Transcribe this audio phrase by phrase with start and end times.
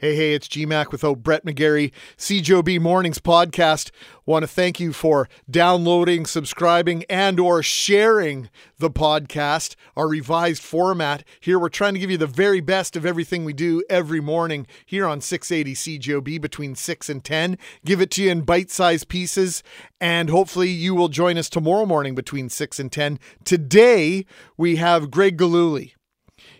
[0.00, 3.90] Hey, hey, it's GMAC with oh, Brett McGarry, CJOB Mornings Podcast.
[4.24, 8.48] Want to thank you for downloading, subscribing, and or sharing
[8.78, 11.24] the podcast, our revised format.
[11.40, 14.68] Here we're trying to give you the very best of everything we do every morning
[14.86, 17.58] here on 680 CJOB between 6 and 10.
[17.84, 19.64] Give it to you in bite-sized pieces,
[20.00, 23.18] and hopefully you will join us tomorrow morning between 6 and 10.
[23.44, 24.26] Today,
[24.56, 25.94] we have Greg Gilhooly.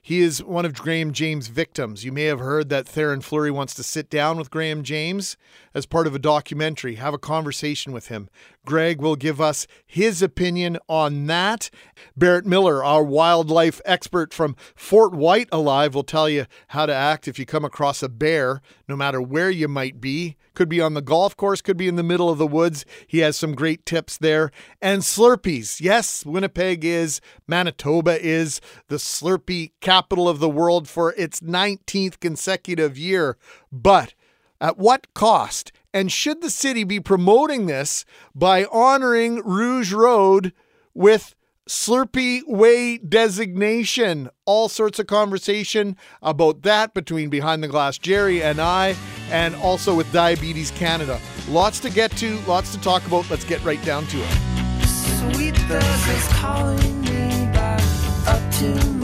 [0.09, 2.03] He is one of Graham James' victims.
[2.03, 5.37] You may have heard that Theoren Fleury wants to sit down with Graham James
[5.75, 8.31] as part of a documentary, have a conversation with him.
[8.65, 11.69] Greg will give us his opinion on that.
[12.17, 17.29] Barrett Miller, our wildlife expert from Fort Whyte Alive, will tell you how to act
[17.29, 20.38] if you come across a bear, no matter where you might be.
[20.59, 22.85] Could be on the golf course, could be in the middle of the woods.
[23.07, 24.51] He has some great tips there.
[24.83, 25.81] And Slurpees.
[25.81, 32.99] Yes, Winnipeg is, Manitoba is the Slurpee capital of the world for its 19th consecutive
[32.99, 33.39] year.
[33.71, 34.15] But
[34.61, 35.71] at what cost?
[35.95, 40.53] And should the city be promoting this by honoring Rouge Road
[40.93, 41.37] with
[41.69, 44.29] Slurpee Way designation?
[44.45, 48.97] All sorts of conversation about that between Behind the Glass Jerry and I,
[49.31, 51.21] and also with Diabetes Canada.
[51.49, 53.29] Lots to get to, lots to talk about.
[53.31, 54.87] Let's get right down to it.
[54.87, 57.83] Sweet is calling me back
[58.27, 58.99] up to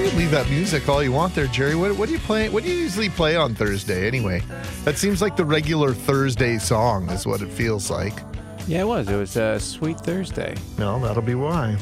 [0.00, 1.74] you leave that music all you want there, Jerry.
[1.74, 2.48] What, what do you play?
[2.50, 4.42] What do you usually play on Thursday anyway?
[4.84, 8.14] That seems like the regular Thursday song, is what it feels like.
[8.66, 9.08] Yeah, it was.
[9.08, 10.54] It was uh, Sweet Thursday.
[10.78, 11.76] No, that'll be why.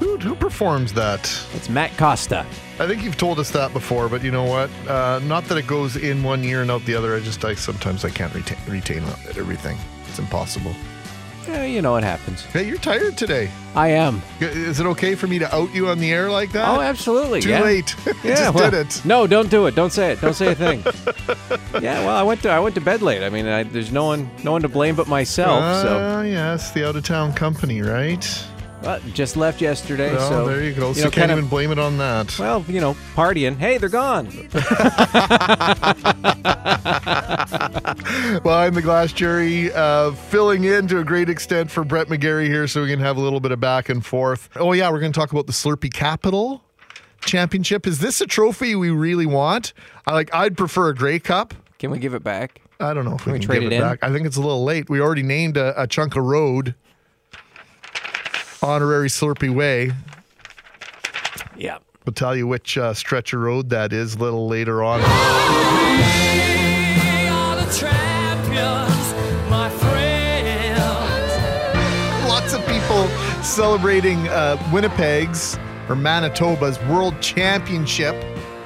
[0.00, 1.20] Who, who performs that?
[1.54, 2.46] It's Matt Costa.
[2.78, 4.70] I think you've told us that before, but you know what?
[4.88, 7.14] Uh, not that it goes in one year and out the other.
[7.14, 9.02] I just, I sometimes I can't retain, retain
[9.36, 9.76] everything.
[10.08, 10.74] It's impossible.
[11.46, 12.42] Yeah, you know what happens.
[12.44, 13.50] Hey, you're tired today.
[13.74, 14.22] I am.
[14.40, 16.66] Is it okay for me to out you on the air like that?
[16.68, 17.42] Oh, absolutely.
[17.42, 17.62] Too yeah.
[17.62, 17.94] late.
[18.24, 19.04] Yeah, Just well, did it.
[19.04, 19.74] No, don't do it.
[19.74, 20.20] Don't say it.
[20.20, 20.82] Don't say a thing.
[21.82, 23.22] yeah, well, I went to I went to bed late.
[23.22, 25.62] I mean, I, there's no one no one to blame but myself.
[25.62, 28.46] Uh, so yes, the out of town company, right?
[28.82, 30.16] Well, just left yesterday.
[30.16, 30.88] So there you go.
[30.88, 32.38] You so know, can't even blame it on that.
[32.38, 33.56] Well, you know, partying.
[33.56, 34.26] Hey, they're gone.
[38.42, 42.66] Behind the glass, Jerry, uh, filling in to a great extent for Brett McGarry here,
[42.66, 44.48] so we can have a little bit of back and forth.
[44.56, 46.62] Oh yeah, we're going to talk about the Slurpee Capital
[47.20, 47.86] Championship.
[47.86, 49.74] Is this a trophy we really want?
[50.06, 50.34] I like.
[50.34, 51.52] I'd prefer a Grey Cup.
[51.78, 52.62] Can we give it back?
[52.80, 53.82] I don't know if we, we can trade give it it, in?
[53.82, 53.98] back.
[54.02, 54.88] I think it's a little late.
[54.88, 56.74] We already named a, a chunk of road
[58.62, 59.92] honorary Slurpee Way.
[61.56, 61.78] Yeah.
[62.04, 65.00] We'll tell you which uh, stretch of road that is a little later on.
[72.28, 73.06] Lots of people
[73.42, 78.14] celebrating uh, Winnipeg's or Manitoba's World Championship,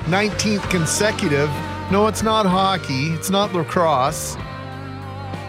[0.04, 1.48] 19th consecutive.
[1.90, 3.08] No, it's not hockey.
[3.08, 4.36] It's not lacrosse.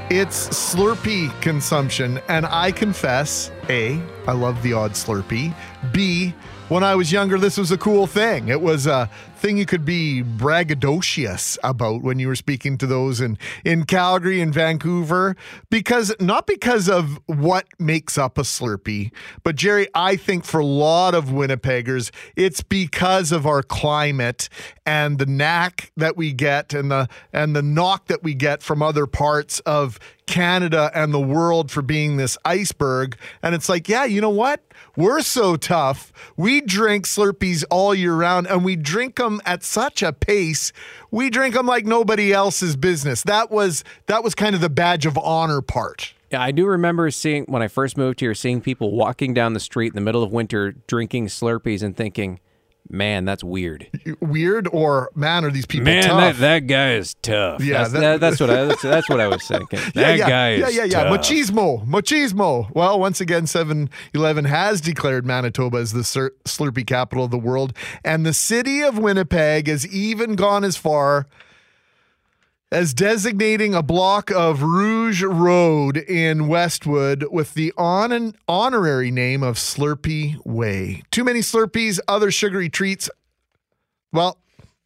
[0.10, 2.20] It's Slurpee consumption.
[2.28, 5.54] And I confess A, I love the odd Slurpee.
[5.92, 6.34] B,
[6.70, 8.48] when I was younger, this was a cool thing.
[8.48, 13.22] It was a thing you could be braggadocious about when you were speaking to those
[13.22, 15.36] in, in Calgary and Vancouver.
[15.70, 19.12] Because, not because of what makes up a Slurpee,
[19.44, 24.50] but Jerry, I think for a lot of Winnipeggers, it's because of our climate
[24.86, 28.82] and the knack that we get and the and the knock that we get from
[28.82, 33.18] other parts of Canada and the world for being this iceberg.
[33.42, 34.62] And it's like, yeah, you know what?
[34.96, 36.12] We're so tough.
[36.36, 40.72] We drink Slurpees all year round and we drink them at such a pace.
[41.12, 43.24] We drink them like nobody else's business.
[43.24, 46.14] That was that was kind of the badge of honor part.
[46.32, 49.60] Yeah, I do remember seeing when I first moved here, seeing people walking down the
[49.60, 52.40] street in the middle of winter drinking Slurpees and thinking,
[52.90, 53.88] "Man, that's weird."
[54.20, 56.38] Weird or man, are these people Man, tough?
[56.38, 57.64] that, that guy is tough.
[57.64, 59.80] Yeah, that's, that- that, that's what I that's, that's what I was thinking.
[59.96, 61.04] That yeah, yeah, guy yeah, is yeah, yeah.
[61.04, 61.20] tough.
[61.20, 62.70] Machismo, machismo.
[62.74, 67.38] Well, once again, 7 Eleven has declared Manitoba as the Slur- Slurpee capital of the
[67.38, 67.74] world.
[68.04, 71.28] And the city of Winnipeg has even gone as far
[72.72, 79.44] as designating a block of Rouge Road in Westwood with the on an honorary name
[79.44, 81.04] of Slurpee Way.
[81.12, 83.10] Too many Slurpees, other sugary treats.
[84.12, 84.38] Well,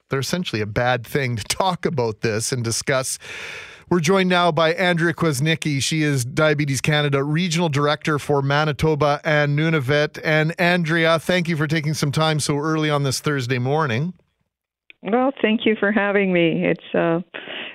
[0.09, 3.17] they're essentially a bad thing to talk about this and discuss.
[3.89, 5.81] We're joined now by Andrea Kwasnicki.
[5.81, 10.19] She is Diabetes Canada Regional Director for Manitoba and Nunavut.
[10.23, 14.13] And Andrea, thank you for taking some time so early on this Thursday morning.
[15.01, 16.65] Well, thank you for having me.
[16.65, 17.21] It's uh,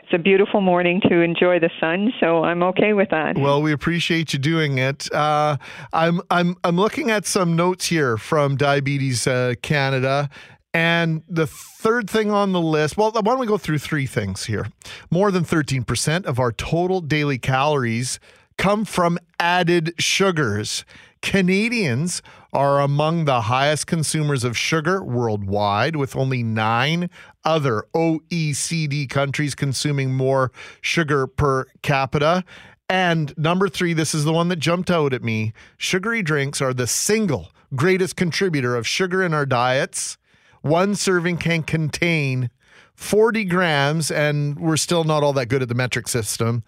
[0.05, 3.39] it's a beautiful morning to enjoy the sun, so I'm okay with that.
[3.39, 5.11] Well, we appreciate you doing it.
[5.13, 5.57] Uh,
[5.95, 10.29] I'm I'm I'm looking at some notes here from Diabetes uh, Canada,
[10.75, 14.45] And the third thing on the list, well, why don't we go through three things
[14.45, 14.67] here?
[15.11, 18.21] More than 13% of our total daily calories
[18.59, 20.85] come from added sugars.
[21.23, 22.21] Canadians
[22.53, 27.09] are among the highest consumers of sugar worldwide, with only nine
[27.45, 30.51] other OECD countries consuming more
[30.81, 32.45] sugar per capita.
[32.89, 36.75] And number three, this is the one that jumped out at me sugary drinks are
[36.75, 40.17] the single greatest contributor of sugar in our diets.
[40.63, 42.51] One serving can contain
[42.95, 46.63] 40 grams, and we're still not all that good at the metric system.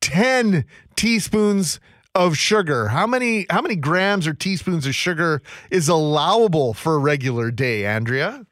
[0.00, 0.64] 10
[0.96, 1.80] teaspoons
[2.14, 2.88] of sugar.
[2.88, 7.86] How many how many grams or teaspoons of sugar is allowable for a regular day,
[7.86, 8.46] Andrea?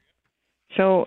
[0.77, 1.07] So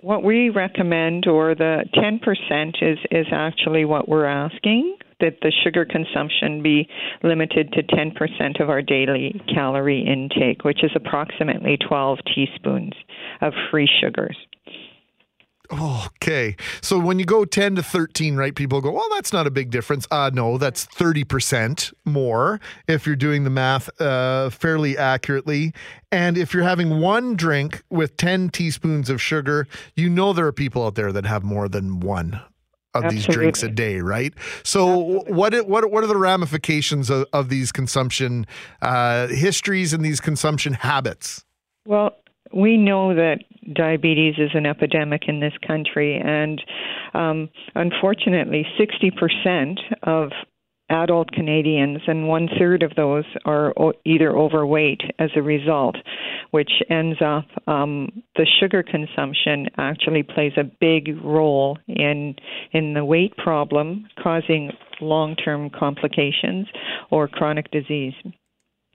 [0.00, 5.84] what we recommend or the 10% is is actually what we're asking that the sugar
[5.84, 6.88] consumption be
[7.22, 12.92] limited to 10% of our daily calorie intake, which is approximately 12 teaspoons
[13.40, 14.36] of free sugars.
[15.72, 16.56] Okay.
[16.82, 19.70] So when you go 10 to 13, right, people go, well, that's not a big
[19.70, 20.06] difference.
[20.10, 25.72] Uh, no, that's 30% more if you're doing the math uh, fairly accurately.
[26.12, 29.66] And if you're having one drink with 10 teaspoons of sugar,
[29.96, 32.40] you know there are people out there that have more than one
[32.94, 34.32] of these drinks a day, right?
[34.62, 38.46] So what what what are the ramifications of, of these consumption
[38.82, 41.44] uh, histories and these consumption habits?
[41.86, 42.16] Well,
[42.54, 43.38] we know that
[43.72, 46.62] diabetes is an epidemic in this country, and
[47.14, 50.30] um, unfortunately, 60% of
[50.90, 53.72] adult Canadians, and one third of those are
[54.04, 55.96] either overweight as a result,
[56.50, 62.34] which ends up um, the sugar consumption actually plays a big role in
[62.72, 64.70] in the weight problem, causing
[65.00, 66.66] long term complications
[67.10, 68.14] or chronic disease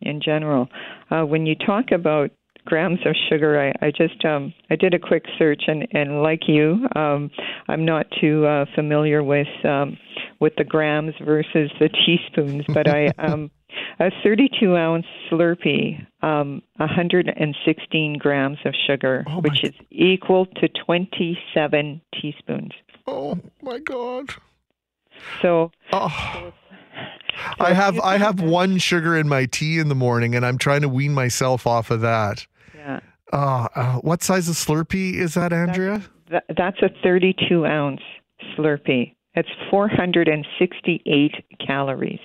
[0.01, 0.67] in general.
[1.09, 2.31] Uh, when you talk about
[2.69, 3.59] grams of sugar.
[3.59, 7.31] I, I just um, I did a quick search, and, and like you, um,
[7.67, 9.97] I'm not too uh, familiar with um,
[10.39, 13.51] with the grams versus the teaspoons, but I um,
[13.99, 22.01] a 32 ounce Slurpee, um, 116 grams of sugar, Oh, which is equal to 27
[22.21, 22.71] teaspoons.
[23.07, 24.29] Oh my god.
[25.41, 26.53] So Oh.
[27.59, 30.81] I have I have one sugar in my tea in the morning, and I'm trying
[30.81, 32.45] to wean myself off of that.
[33.31, 36.01] Uh, uh, what size of Slurpee is that, Andrea?
[36.31, 38.01] that, that's a 32 ounce
[38.57, 39.15] Slurpee.
[39.35, 41.31] It's 468
[41.65, 42.19] calories.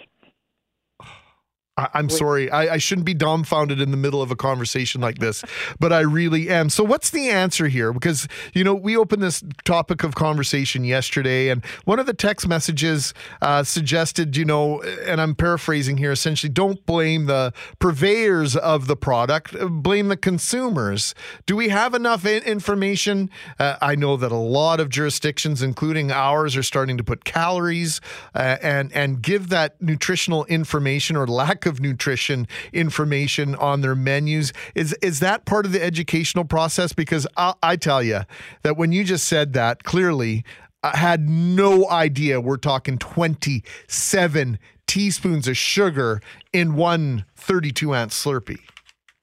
[1.77, 5.19] I, I'm sorry, I, I shouldn't be dumbfounded in the middle of a conversation like
[5.19, 5.45] this,
[5.81, 6.71] but I really am.
[6.71, 7.93] So, what's the answer here?
[7.93, 12.47] Because you know, we opened this topic of conversation yesterday, and one of the text
[12.47, 13.13] messages
[13.43, 18.97] uh, suggested, you know, and I'm paraphrasing here, essentially, don't blame the purveyors of the
[18.97, 21.13] product, blame the consumers.
[21.47, 23.31] Do we have enough in- information?
[23.59, 28.01] Uh, I know that a lot of jurisdictions, including ours, are starting to put calories
[28.35, 34.53] uh, and and give that nutritional information or lack of nutrition information on their menus.
[34.75, 36.93] Is is that part of the educational process?
[36.93, 38.21] Because I, I tell you
[38.63, 40.45] that when you just said that clearly.
[40.83, 46.21] I had no idea we're talking 27 teaspoons of sugar
[46.53, 48.61] in one 32 ounce Slurpee.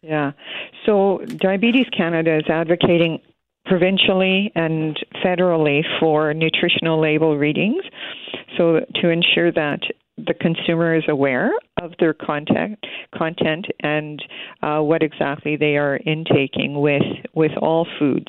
[0.01, 0.31] Yeah.
[0.88, 3.19] So Diabetes Canada is advocating
[3.65, 7.83] provincially and federally for nutritional label readings
[8.57, 9.79] so to ensure that
[10.25, 11.51] the consumer is aware
[11.82, 12.80] of their content
[13.16, 14.24] content and
[14.62, 17.01] uh, what exactly they are intaking with
[17.34, 18.28] with all foods.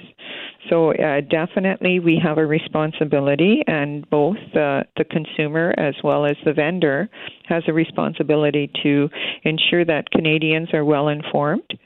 [0.71, 6.37] So uh, definitely we have a responsibility, and both the the consumer as well as
[6.45, 7.09] the vendor
[7.47, 9.09] has a responsibility to
[9.45, 11.79] ensure that Canadians are well informed.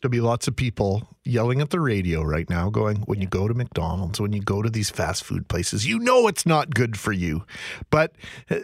[0.00, 3.48] There'll be lots of people yelling at the radio right now, going, when you go
[3.48, 6.98] to McDonald's, when you go to these fast food places, you know it's not good
[6.98, 7.44] for you.
[7.90, 8.14] But
[8.50, 8.60] uh,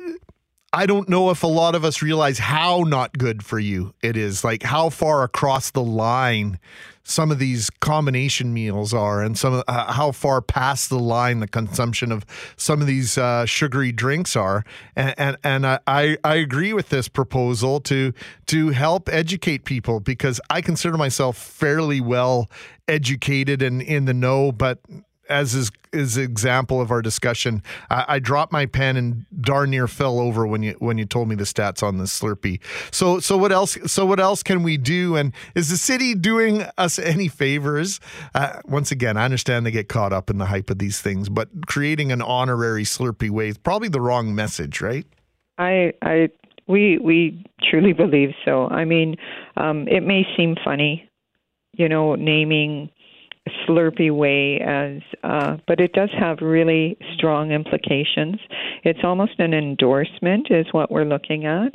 [0.72, 4.16] I don't know if a lot of us realize how not good for you it
[4.16, 6.58] is, like how far across the line
[7.04, 11.40] some of these combination meals are, and some of, uh, how far past the line
[11.40, 12.24] the consumption of
[12.56, 14.64] some of these uh, sugary drinks are.
[14.96, 18.12] And and, and I, I agree with this proposal to
[18.46, 22.50] to help educate people because I consider myself fairly well
[22.88, 24.78] educated and in the know, but
[25.28, 29.86] as is is example of our discussion, I, I dropped my pen and darn near
[29.86, 32.60] fell over when you when you told me the stats on the Slurpee.
[32.90, 33.78] So so what else?
[33.86, 35.16] So what else can we do?
[35.16, 38.00] And is the city doing us any favors?
[38.34, 41.28] Uh, once again, I understand they get caught up in the hype of these things,
[41.28, 45.06] but creating an honorary Slurpee way is probably the wrong message, right?
[45.58, 46.30] I, I,
[46.66, 48.66] we, we truly believe so.
[48.68, 49.16] I mean,
[49.56, 51.08] um, it may seem funny
[51.76, 52.90] you know, naming
[53.48, 58.36] Slurpee Way as, uh, but it does have really strong implications.
[58.84, 61.72] It's almost an endorsement, is what we're looking at,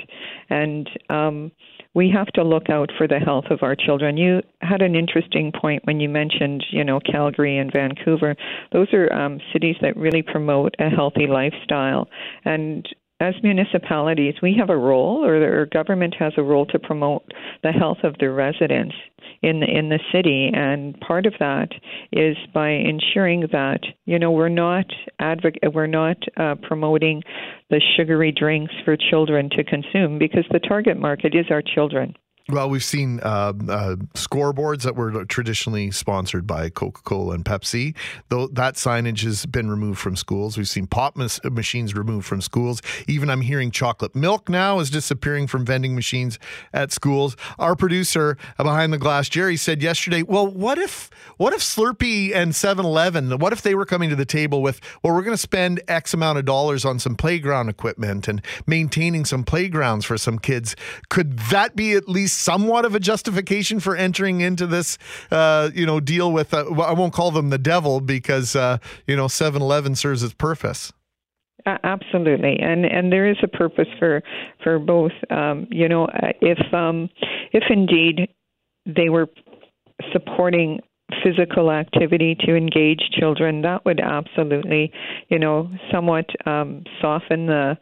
[0.49, 1.51] and um,
[1.93, 4.17] we have to look out for the health of our children.
[4.17, 8.35] You had an interesting point when you mentioned, you know, Calgary and Vancouver.
[8.71, 12.07] Those are um, cities that really promote a healthy lifestyle,
[12.45, 12.87] and
[13.19, 17.23] as municipalities, we have a role, or our government has a role to promote
[17.63, 18.95] the health of their residents
[19.41, 21.69] in the in the city, and part of that
[22.11, 24.85] is by ensuring that you know we're not
[25.19, 27.21] advocate we're not uh, promoting
[27.69, 32.15] the sugary drinks for children to consume because the target market is our children.
[32.49, 37.95] Well, we've seen uh, uh, scoreboards that were traditionally sponsored by Coca Cola and Pepsi.
[38.29, 40.57] Though that signage has been removed from schools.
[40.57, 42.81] We've seen pop mas- machines removed from schools.
[43.07, 46.39] Even I'm hearing chocolate milk now is disappearing from vending machines
[46.73, 47.37] at schools.
[47.59, 52.53] Our producer behind the glass, Jerry, said yesterday, "Well, what if what if Slurpee and
[52.53, 53.37] 7-Eleven?
[53.37, 56.15] What if they were coming to the table with, well, we're going to spend X
[56.15, 60.75] amount of dollars on some playground equipment and maintaining some playgrounds for some kids?
[61.09, 64.97] Could that be at least?" Somewhat of a justification for entering into this,
[65.31, 66.53] uh, you know, deal with.
[66.53, 70.91] Uh, I won't call them the devil because uh, you know 7-Eleven serves its purpose.
[71.65, 74.23] Uh, absolutely, and and there is a purpose for
[74.63, 75.11] for both.
[75.29, 77.09] Um, you know, uh, if um,
[77.51, 78.29] if indeed
[78.85, 79.27] they were
[80.13, 80.79] supporting
[81.23, 84.91] physical activity to engage children, that would absolutely,
[85.27, 87.77] you know, somewhat um, soften the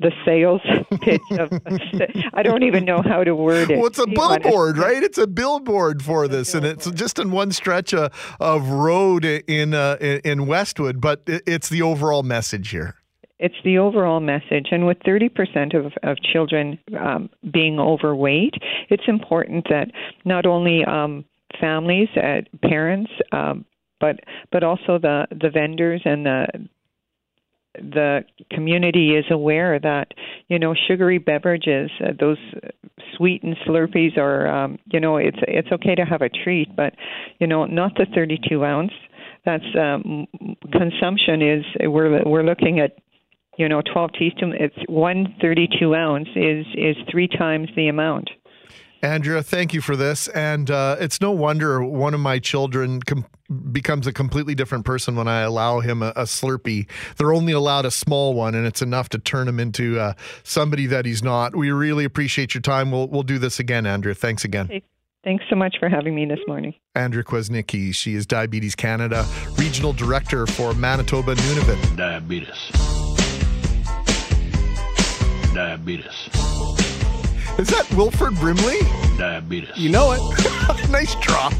[0.00, 0.62] the sales
[1.00, 1.52] pitch of
[2.34, 3.76] I don't even know how to word it.
[3.78, 5.02] Well, it's a billboard, right?
[5.02, 9.74] It's a billboard for this, and it's just in one stretch of, of road in
[9.74, 12.96] uh, in Westwood, but it's the overall message here.
[13.38, 18.54] It's the overall message, and with 30% of, of children um, being overweight,
[18.90, 19.90] it's important that
[20.26, 21.24] not only um,
[21.58, 23.64] families, uh, parents, um,
[23.98, 26.46] but but also the the vendors and the
[27.74, 30.08] the community is aware that
[30.48, 32.38] you know sugary beverages, uh, those
[33.16, 36.94] sweetened Slurpees are um, you know it's it's okay to have a treat, but
[37.38, 38.92] you know not the 32 ounce.
[39.44, 40.26] That's um,
[40.72, 42.96] consumption is we're we're looking at
[43.56, 44.54] you know 12 teaspoons.
[44.58, 48.30] It's one 32 ounce is is three times the amount.
[49.02, 50.28] Andrea, thank you for this.
[50.28, 53.24] And uh, it's no wonder one of my children com-
[53.72, 56.88] becomes a completely different person when I allow him a, a, Slurpee.
[57.16, 60.86] They're only allowed a small one, and it's enough to turn him into uh, somebody
[60.86, 61.56] that he's not.
[61.56, 62.90] We really appreciate your time.
[62.90, 64.14] We'll, we'll do this again, Andrea.
[64.14, 64.66] Thanks again.
[64.66, 64.82] Okay.
[65.22, 66.72] Thanks so much for having me this morning.
[66.94, 67.94] Andrea Kwasnicki.
[67.94, 69.26] She is Diabetes Canada
[69.58, 71.96] Regional Director for Manitoba Nunavut.
[71.96, 72.70] Diabetes.
[75.54, 76.49] Diabetes.
[77.60, 78.78] Is that Wilford Brimley?
[79.18, 79.76] Diabetes.
[79.76, 80.76] You know it.
[80.90, 81.52] nice drop.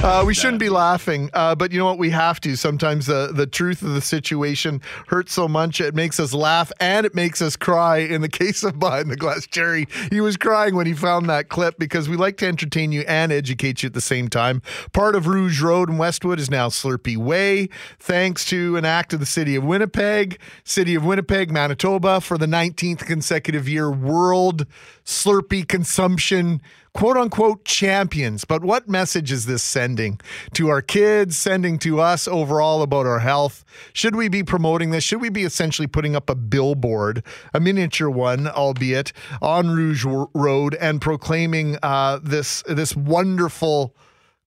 [0.00, 1.98] Uh, we shouldn't be laughing, uh, but you know what?
[1.98, 2.56] We have to.
[2.56, 7.04] Sometimes the, the truth of the situation hurts so much it makes us laugh and
[7.04, 7.98] it makes us cry.
[7.98, 11.48] In the case of Behind the Glass Jerry, he was crying when he found that
[11.48, 14.62] clip because we like to entertain you and educate you at the same time.
[14.92, 19.20] Part of Rouge Road in Westwood is now Slurpee Way, thanks to an act of
[19.20, 24.64] the City of Winnipeg, City of Winnipeg, Manitoba, for the 19th consecutive year World
[25.04, 26.62] Slurpee consumption
[26.98, 28.44] quote unquote champions.
[28.44, 30.18] But what message is this sending
[30.54, 33.64] to our kids, sending to us overall about our health?
[33.92, 35.04] Should we be promoting this?
[35.04, 37.22] Should we be essentially putting up a billboard,
[37.54, 43.94] a miniature one, albeit on Rouge Road, and proclaiming uh, this this wonderful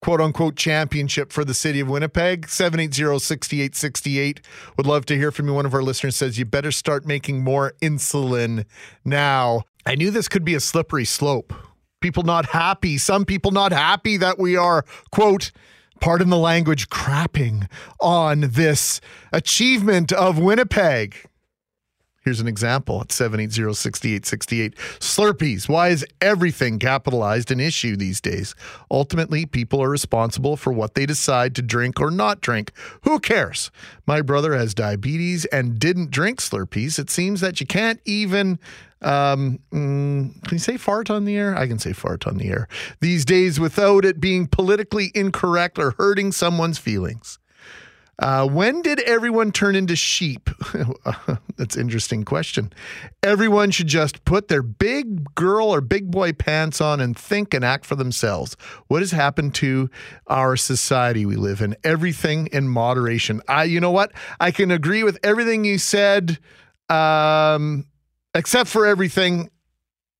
[0.01, 2.50] quote unquote championship for the city of Winnipeg.
[2.50, 4.41] 780 6868.
[4.75, 5.53] Would love to hear from you.
[5.53, 8.65] One of our listeners says, You better start making more insulin
[9.05, 9.63] now.
[9.86, 11.53] I knew this could be a slippery slope.
[12.01, 15.51] People not happy, some people not happy that we are, quote,
[16.00, 19.00] pardon the language, crapping on this
[19.31, 21.25] achievement of Winnipeg.
[22.22, 24.75] Here's an example at 780-6868.
[25.00, 25.68] Slurpees.
[25.68, 28.54] Why is everything capitalized an issue these days?
[28.92, 32.72] Ultimately, people are responsible for what they decide to drink or not drink.
[33.04, 33.72] Who cares?
[34.06, 37.00] My brother has diabetes and didn't drink Slurpees.
[37.00, 38.60] It seems that you can't even
[39.01, 41.58] um, mm, can you say fart on the air?
[41.58, 42.68] I can say fart on the air.
[43.00, 47.40] These days without it being politically incorrect or hurting someone's feelings.
[48.22, 50.51] Uh, when did everyone turn into sheep?
[51.58, 52.72] That's interesting question.
[53.24, 57.66] Everyone should just put their big girl or big boy pants on and think and
[57.66, 58.56] act for themselves.
[58.88, 59.90] What has happened to
[60.28, 61.75] our society we live in?
[61.84, 63.42] Everything in moderation.
[63.48, 64.12] I, you know what?
[64.40, 66.38] I can agree with everything you said,
[66.90, 67.88] um,
[68.36, 69.50] except for everything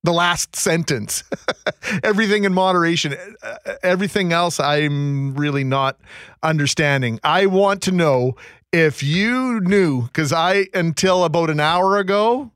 [0.04, 1.22] The last sentence.
[2.02, 3.14] everything in moderation.
[3.42, 5.98] Uh, Everything else, I'm really not
[6.42, 7.20] understanding.
[7.22, 8.36] I want to know
[8.72, 12.50] if you knew, because I, until about an hour ago,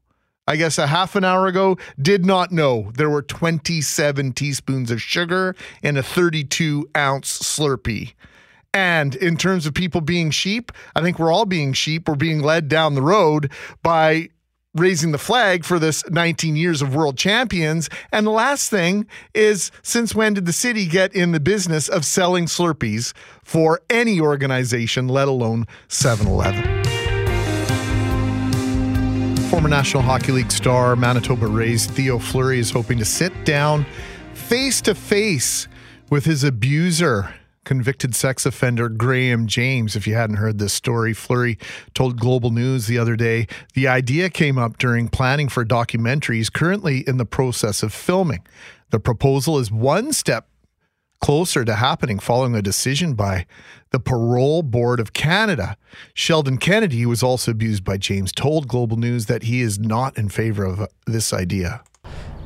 [0.49, 5.03] I guess a half an hour ago, did not know there were 27 teaspoons of
[5.03, 8.15] sugar in a 32 ounce Slurpee.
[8.73, 12.09] And in terms of people being sheep, I think we're all being sheep.
[12.09, 13.51] We're being led down the road
[13.83, 14.29] by
[14.77, 17.89] raising the flag for this 19 years of world champions.
[18.13, 22.05] And the last thing is since when did the city get in the business of
[22.05, 26.85] selling Slurpees for any organization, let alone 7 Eleven?
[29.51, 33.87] Former National Hockey League star, Manitoba Rays Theo Fleury is hoping to sit down
[34.35, 35.67] face to face
[36.11, 37.35] with his abuser,
[37.67, 39.95] convicted sex offender Graham James.
[39.95, 41.59] If you hadn't heard this story, Fleury
[41.93, 45.65] told Global News the other day the idea came up during planning for
[46.33, 48.47] he's currently in the process of filming.
[48.91, 50.49] The proposal is one step
[51.21, 53.47] closer to happening following a decision by
[53.91, 55.77] the Parole Board of Canada.
[56.15, 60.17] Sheldon Kennedy, who was also abused by James, told Global News that he is not
[60.17, 61.83] in favor of this idea.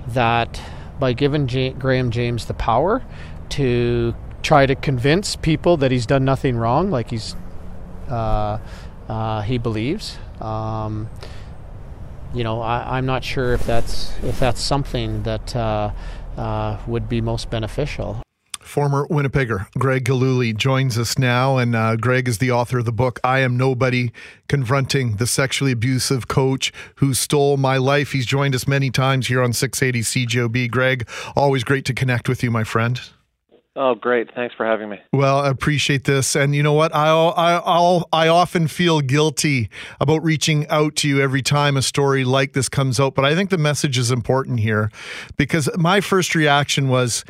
[0.08, 0.60] that
[0.98, 3.02] by giving J- Graham James the power
[3.50, 7.34] to try to convince people that he's done nothing wrong, like he's
[8.08, 8.58] uh,
[9.08, 10.18] uh, he believes.
[10.40, 11.08] Um,
[12.32, 15.90] you know, I, I'm not sure if that's if that's something that uh,
[16.36, 18.22] uh, would be most beneficial.
[18.60, 22.92] Former Winnipegger Greg Gilhooly joins us now, and uh, Greg is the author of the
[22.92, 24.12] book "I Am Nobody:
[24.48, 29.42] Confronting the Sexually Abusive Coach Who Stole My Life." He's joined us many times here
[29.42, 30.70] on 680 CJOB.
[30.70, 33.00] Greg, always great to connect with you, my friend.
[33.76, 34.34] Oh, great.
[34.34, 34.98] Thanks for having me.
[35.12, 36.92] Well, I appreciate this, and you know what?
[36.92, 42.24] I I I often feel guilty about reaching out to you every time a story
[42.24, 44.90] like this comes out, but I think the message is important here
[45.36, 47.24] because my first reaction was,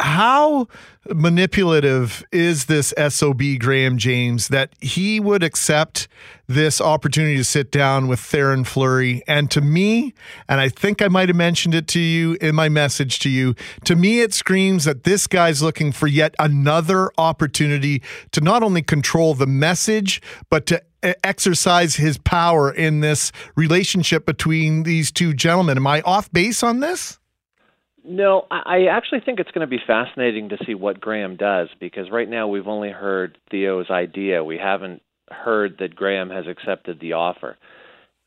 [0.00, 0.66] how
[1.10, 6.08] manipulative is this sob Graham James that he would accept
[6.46, 10.14] this opportunity to sit down with Theoren Fleury, and to me,
[10.48, 13.54] and I think I might have mentioned it to you in my message to you.
[13.84, 18.02] To me, it screams that this guy's looking for yet another opportunity
[18.32, 20.82] to not only control the message, but to
[21.22, 25.76] exercise his power in this relationship between these two gentlemen.
[25.76, 27.18] Am I off base on this?
[28.06, 32.10] No, I actually think it's going to be fascinating to see what Graham does because
[32.10, 34.44] right now we've only heard Theo's idea.
[34.44, 35.00] We haven't
[35.34, 37.56] heard that Graham has accepted the offer.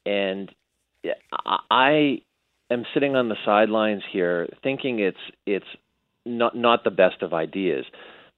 [0.05, 0.53] And
[1.69, 2.21] I
[2.69, 5.65] am sitting on the sidelines here thinking it's it's
[6.25, 7.85] not not the best of ideas.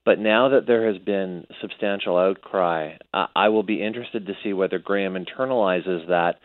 [0.06, 4.54] But now that there has been substantial outcry, I I will be interested to see
[4.54, 6.40] whether Graham internalizes that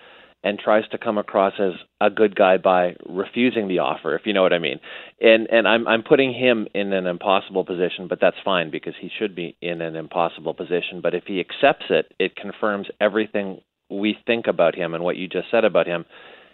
[0.45, 4.35] and tries to come across as a good guy by refusing the offer, if you
[4.35, 4.79] know what I mean.
[5.21, 9.11] And and I'm I'm putting him in an impossible position, but that's fine because he
[9.19, 11.01] should be in an impossible position.
[11.03, 15.29] But if he accepts it, it confirms everything we think about him and what you
[15.29, 16.05] just said about him.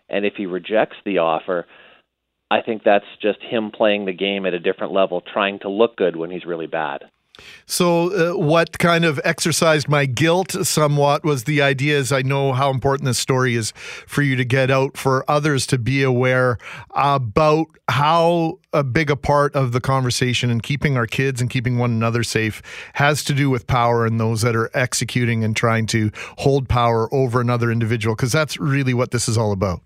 [0.09, 1.67] And if he rejects the offer,
[2.51, 5.97] I think that's just him playing the game at a different level, trying to look
[5.97, 7.05] good when he's really bad.
[7.67, 12.53] So, uh, what kind of exercised my guilt somewhat was the idea is I know
[12.53, 13.73] how important this story is
[14.07, 16.59] for you to get out, for others to be aware
[16.91, 21.79] about how a big a part of the conversation and keeping our kids and keeping
[21.79, 22.63] one another safe
[22.95, 27.13] has to do with power and those that are executing and trying to hold power
[27.15, 29.81] over another individual, because that's really what this is all about.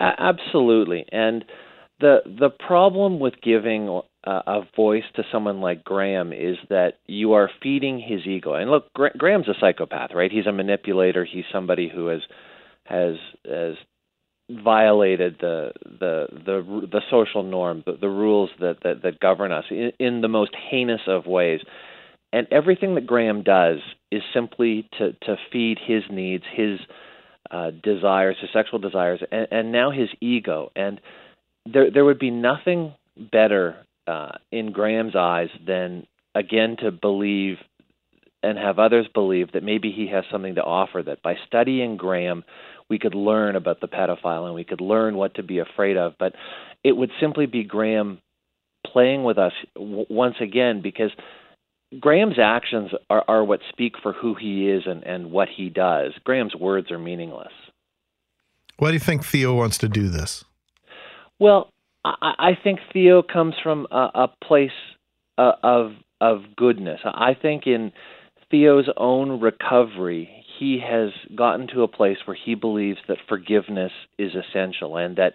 [0.00, 1.44] Absolutely, and
[2.00, 7.34] the the problem with giving a, a voice to someone like Graham is that you
[7.34, 8.54] are feeding his ego.
[8.54, 10.30] And look, Gra- Graham's a psychopath, right?
[10.30, 11.24] He's a manipulator.
[11.24, 12.20] He's somebody who has
[12.84, 13.14] has
[13.48, 13.74] has
[14.50, 19.64] violated the the the the social norm, the, the rules that, that that govern us
[19.70, 21.60] in, in the most heinous of ways.
[22.32, 23.78] And everything that Graham does
[24.10, 26.80] is simply to to feed his needs, his
[27.50, 30.70] uh, desires, his sexual desires, and, and now his ego.
[30.74, 31.00] And
[31.64, 37.56] there there would be nothing better uh, in Graham's eyes than again to believe
[38.42, 41.02] and have others believe that maybe he has something to offer.
[41.02, 42.44] That by studying Graham,
[42.88, 46.14] we could learn about the pedophile and we could learn what to be afraid of.
[46.18, 46.34] But
[46.84, 48.20] it would simply be Graham
[48.86, 51.10] playing with us w- once again because
[51.98, 56.12] Graham's actions are, are what speak for who he is and, and what he does.
[56.24, 57.52] Graham's words are meaningless.
[58.78, 60.44] Why do you think Theo wants to do this?
[61.38, 61.70] Well,
[62.20, 64.70] I, I think Theo comes from a, a place
[65.38, 67.00] uh, of of goodness.
[67.04, 67.92] I think in
[68.50, 74.32] Theo's own recovery, he has gotten to a place where he believes that forgiveness is
[74.34, 75.34] essential and that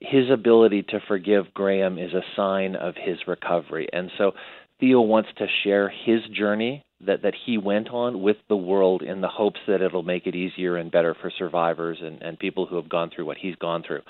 [0.00, 3.88] his ability to forgive Graham is a sign of his recovery.
[3.92, 4.32] And so
[4.80, 9.20] Theo wants to share his journey that, that he went on with the world in
[9.20, 12.76] the hopes that it'll make it easier and better for survivors and, and people who
[12.76, 14.02] have gone through what he's gone through.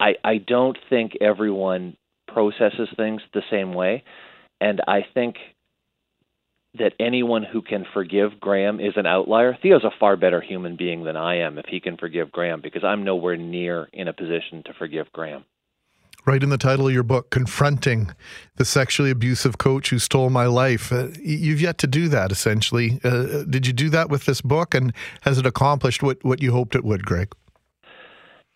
[0.00, 4.02] I, I, don't think everyone processes things the same way.
[4.60, 5.36] And I think
[6.78, 9.58] that anyone who can forgive Graham is an outlier.
[9.60, 12.84] Theo's a far better human being than I am if he can forgive Graham because
[12.84, 15.44] I'm nowhere near in a position to forgive Graham.
[16.26, 18.12] Right in the title of your book, Confronting
[18.56, 20.92] the Sexually Abusive Coach Who Stole My Life.
[20.92, 23.00] Uh, you've yet to do that, essentially.
[23.02, 26.52] Uh, did you do that with this book, and has it accomplished what, what you
[26.52, 27.32] hoped it would, Greg?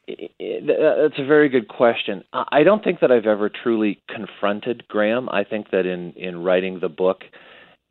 [0.07, 2.25] That's a very good question.
[2.33, 5.29] I don't think that I've ever truly confronted Graham.
[5.29, 7.23] I think that in, in writing the book,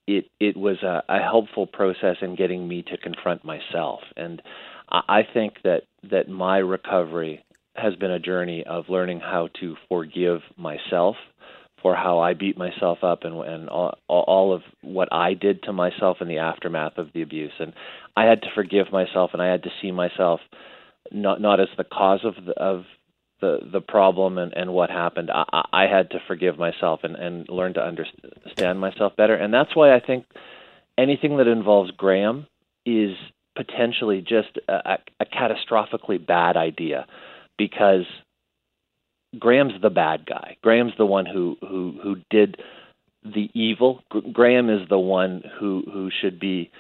[0.08, 4.42] it it was a, a helpful process in getting me to confront myself, and
[4.90, 7.44] I think that that my recovery
[7.76, 11.16] has been a journey of learning how to forgive myself
[11.82, 15.74] for how I beat myself up and and all, all of what I did to
[15.74, 17.74] myself in the aftermath of the abuse, and
[18.18, 20.42] I had to forgive myself, and I had to see myself
[21.12, 22.84] not not as the cause of the, of
[23.42, 27.48] the the problem and, and what happened, I, I had to forgive myself and, and
[27.50, 29.36] learn to understand myself better.
[29.36, 30.26] And that's why I think
[30.98, 32.48] anything that involves Graham
[32.86, 33.16] is
[33.56, 37.06] potentially just a, a catastrophically bad idea
[37.58, 38.06] because
[39.38, 40.58] Graham's the bad guy.
[40.62, 42.58] Graham's the one who who who did
[43.24, 44.04] the evil.
[44.32, 46.72] Graham is the one who who should be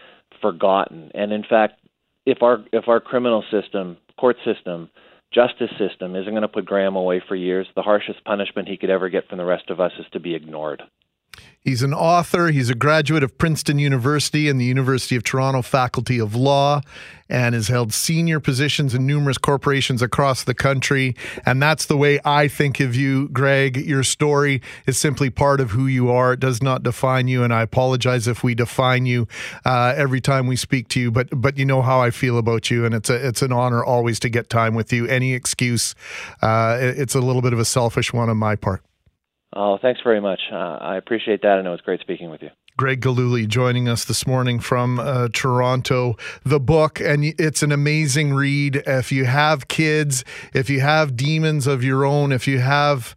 [0.42, 1.12] forgotten.
[1.14, 1.80] And in fact,
[2.26, 4.90] if our if our criminal system, court system
[5.34, 8.90] justice system isn't going to put Graham away for years, the harshest punishment he could
[8.90, 10.84] ever get from the rest of us is to be ignored.
[11.64, 12.48] He's an author.
[12.48, 16.82] He's a graduate of Princeton University and the University of Toronto Faculty of Law
[17.30, 21.16] and has held senior positions in numerous corporations across the country.
[21.46, 23.78] And that's the way I think of you, Greg.
[23.78, 26.34] Your story is simply part of who you are.
[26.34, 27.46] It does not define you.
[27.46, 29.26] And I apologize if we define you
[29.64, 32.72] uh, every time we speak to you, but but you know how I feel about
[32.72, 32.86] you.
[32.86, 35.08] And it's a, it's an honor always to get time with you.
[35.08, 35.96] Any excuse,
[36.42, 38.84] uh, it's a little bit of a selfish one on my part.
[39.56, 40.40] Oh, thanks very much.
[40.52, 41.60] Uh, I appreciate that.
[41.60, 42.50] I know it's great speaking with you.
[42.76, 46.18] Greg Gilhooly joining us this morning from uh, Toronto.
[46.44, 48.78] The book, and it's an amazing read.
[48.88, 53.16] If you have kids, if you have demons of your own, if you have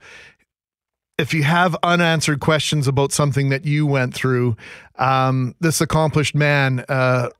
[1.18, 4.55] if you have unanswered questions about something that you went through,
[4.96, 7.31] um, this accomplished man uh,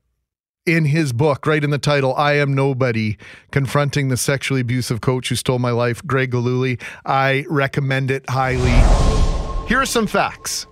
[0.67, 3.17] in his book, right in the title, I Am Nobody,
[3.53, 6.83] confronting the sexually abusive coach who stole my life, Greg Gilhooly.
[7.05, 8.75] I recommend it highly.
[9.69, 10.67] Here are some facts.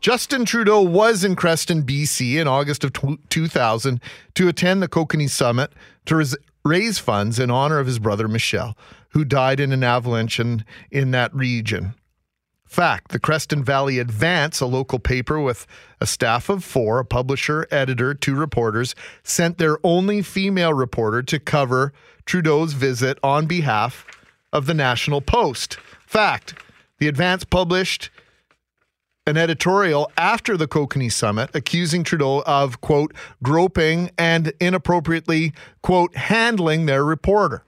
[0.00, 2.92] Justin Trudeau was in Creston, BC in August of
[3.28, 4.00] 2000
[4.34, 5.72] to attend the Kokanee Summit
[6.06, 8.76] to res- raise funds in honor of his brother Michel,
[9.10, 11.94] who died in an avalanche in, in that region.
[12.66, 15.66] Fact The Creston Valley Advance, a local paper with
[16.00, 21.38] a staff of four, a publisher, editor, two reporters, sent their only female reporter to
[21.38, 21.92] cover
[22.26, 24.04] Trudeau's visit on behalf
[24.52, 25.78] of the National Post.
[26.06, 26.54] Fact
[26.98, 28.10] The Advance published
[29.26, 35.52] an editorial after the Kokanee summit accusing Trudeau of, quote, groping and inappropriately,
[35.82, 37.64] quote, handling their reporter.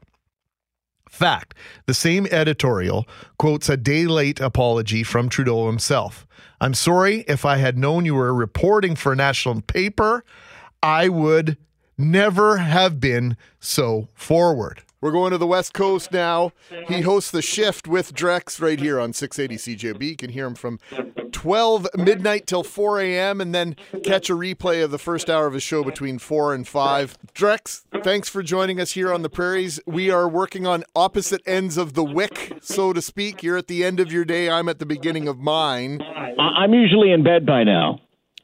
[1.09, 1.55] Fact
[1.87, 3.07] the same editorial
[3.39, 6.27] quotes a day late apology from Trudeau himself.
[6.61, 10.25] I'm sorry if I had known you were reporting for a national paper,
[10.83, 11.57] I would
[11.97, 14.83] never have been so forward.
[15.01, 16.53] We're going to the West Coast now.
[16.89, 20.03] He hosts the shift with Drex right here on 680 CJOB.
[20.03, 20.81] You can hear him from
[21.31, 23.41] 12 midnight till 4 a.m.
[23.41, 26.67] and then catch a replay of the first hour of his show between 4 and
[26.67, 27.19] 5.
[27.33, 29.79] Drex, thanks for joining us here on the prairies.
[29.87, 33.43] We are working on opposite ends of the wick, so to speak.
[33.43, 36.03] You're at the end of your day, I'm at the beginning of mine.
[36.39, 38.01] I'm usually in bed by now.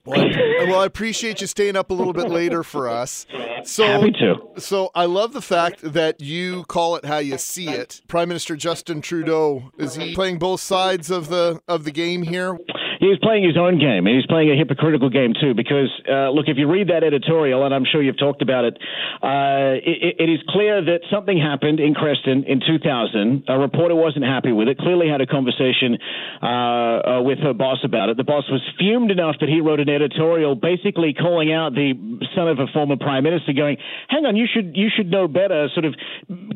[0.06, 3.26] Well, I, well, I appreciate you staying up a little bit later for us.
[3.64, 4.37] So, Happy to.
[4.59, 8.03] So I love the fact that you call it how you see it.
[8.09, 12.59] Prime Minister Justin Trudeau is he playing both sides of the of the game here?
[13.04, 15.52] He's playing his own game, and he's playing a hypocritical game too.
[15.52, 18.80] Because uh, look, if you read that editorial, and I'm sure you've talked about it,
[19.20, 23.44] uh, it, it is clear that something happened in Creston in 2000.
[23.48, 24.78] A reporter wasn't happy with it.
[24.78, 25.98] Clearly, had a conversation
[26.40, 28.16] uh, uh, with her boss about it.
[28.16, 31.92] The boss was fumed enough that he wrote an editorial, basically calling out the
[32.34, 33.76] son of a former prime minister, going,
[34.08, 35.94] "Hang on, you should you should know better." Sort of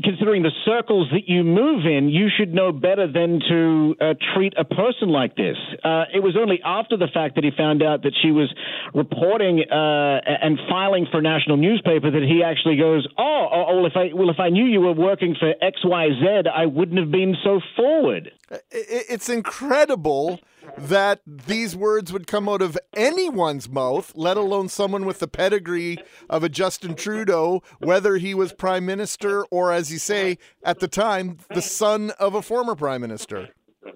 [0.02, 4.54] considering the circles that you move in, you should know better than to uh, treat
[4.56, 5.56] a person like this.
[5.84, 8.52] Uh, it was only after the fact that he found out that she was
[8.94, 13.86] reporting uh, and filing for a national newspaper that he actually goes, "Oh, oh, well,
[13.86, 16.98] if I well, if I knew you were working for X, Y, Z, I wouldn't
[16.98, 18.32] have been so forward."
[18.70, 20.40] It's incredible
[20.76, 25.98] that these words would come out of anyone's mouth, let alone someone with the pedigree
[26.28, 30.88] of a Justin Trudeau, whether he was prime minister or, as you say, at the
[30.88, 33.48] time, the son of a former prime minister.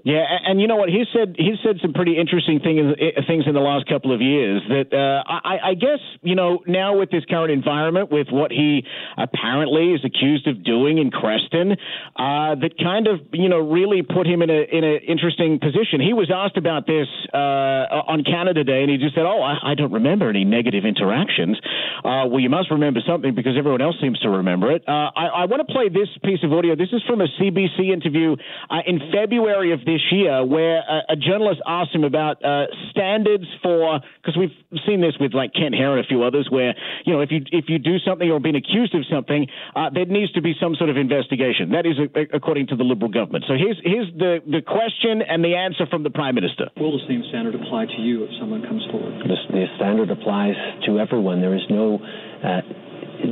[0.04, 0.88] Yeah, a- and you know what?
[0.88, 4.62] He said he said some pretty interesting things things in the last couple of years.
[4.68, 8.84] That uh, I, I guess you know now with this current environment, with what he
[9.16, 11.72] apparently is accused of doing in Creston,
[12.16, 16.00] uh, that kind of you know really put him in a in an interesting position.
[16.00, 19.72] He was asked about this uh, on Canada Day, and he just said, "Oh, I,
[19.72, 21.58] I don't remember any negative interactions."
[22.04, 24.82] Uh, well, you must remember something because everyone else seems to remember it.
[24.88, 26.74] Uh, I, I want to play this piece of audio.
[26.74, 28.36] This is from a CBC interview
[28.70, 33.44] uh, in February of this year, where a, a journalist asked him about uh, standards
[33.62, 34.54] for because we've
[34.86, 37.44] seen this with like Kent Hehr and a few others, where you know if you
[37.50, 40.74] if you do something or been accused of something, uh, there needs to be some
[40.76, 41.70] sort of investigation.
[41.70, 43.44] That is a, according to the Liberal government.
[43.48, 46.70] So here's here's the the question and the answer from the Prime Minister.
[46.76, 49.12] Will the same standard apply to you if someone comes forward?
[49.26, 50.54] The, the standard applies
[50.86, 51.40] to everyone.
[51.40, 52.60] There is no uh,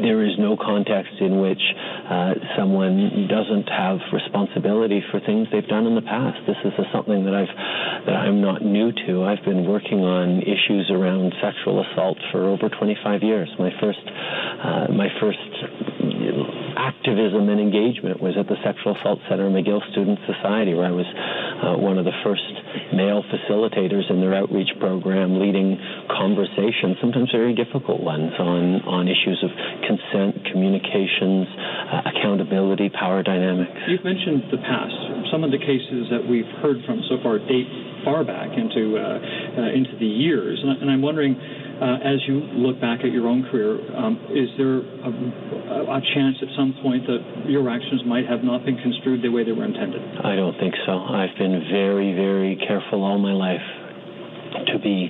[0.02, 1.60] there is no context in which
[2.08, 6.38] uh, someone doesn't have responsibility for things they've done in the past.
[6.46, 7.54] This is a, something that I've
[8.06, 9.24] that I'm not new to.
[9.24, 13.48] I've been working on issues around sexual assault for over 25 years.
[13.58, 15.38] My first uh, my first
[16.80, 21.04] activism and engagement was at the Sexual Assault Center McGill Student Society, where I was
[21.04, 22.48] uh, one of the first
[22.96, 25.76] male facilitators in their outreach program, leading
[26.08, 29.52] conversations, sometimes very difficult ones, on, on issues of
[29.84, 31.44] consent, communications,
[31.92, 33.76] uh, accountability, power dynamics.
[33.84, 34.96] You've mentioned the past.
[35.28, 37.68] Some of the cases that we've heard from so far date
[38.04, 39.20] far back into uh,
[39.60, 41.36] uh, into the years, and, and I'm wondering.
[41.80, 46.36] Uh, as you look back at your own career, um, is there a, a chance
[46.42, 49.64] at some point that your actions might have not been construed the way they were
[49.64, 50.02] intended?
[50.22, 50.92] I don't think so.
[50.92, 53.64] I've been very, very careful all my life
[54.66, 55.08] to be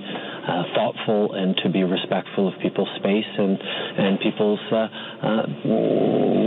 [0.51, 4.89] uh, thoughtful and to be respectful of people's space and and people's uh,
[5.23, 5.43] uh,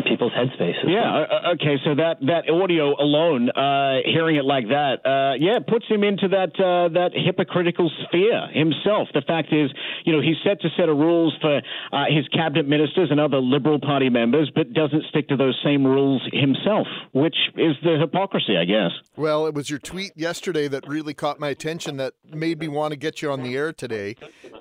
[0.08, 0.88] people's headspaces.
[0.88, 1.26] Yeah.
[1.32, 1.78] uh, Okay.
[1.86, 6.28] So that that audio alone, uh, hearing it like that, uh, yeah, puts him into
[6.30, 9.08] that uh, that hypocritical sphere himself.
[9.14, 9.72] The fact is,
[10.06, 11.58] you know, he's set to set of rules for
[11.92, 15.86] uh, his cabinet ministers and other Liberal Party members, but doesn't stick to those same
[15.86, 18.92] rules himself, which is the hypocrisy, I guess.
[19.16, 22.92] Well, it was your tweet yesterday that really caught my attention that made me want
[22.92, 23.93] to get you on the air today.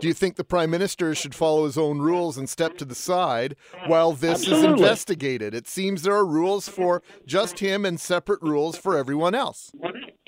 [0.01, 2.95] Do you think the prime minister should follow his own rules and step to the
[2.95, 5.55] side while this is investigated?
[5.55, 9.73] It seems there are rules for just him and separate rules for everyone else.